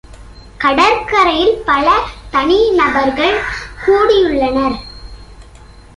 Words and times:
கடற்கரையில் 0.57 1.61
பல 1.65 1.87
தனிநபர்கள் 2.31 3.37
கூடியுள்ளனர். 3.85 4.77